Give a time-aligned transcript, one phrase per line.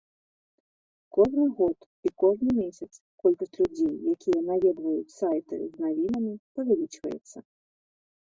[1.15, 2.89] Кожны год і кожны месяц
[3.25, 7.37] колькасць людзей, якія наведваюць сайты з навінамі павялічваецца.